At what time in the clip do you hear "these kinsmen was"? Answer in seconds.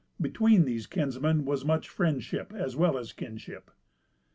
0.65-1.63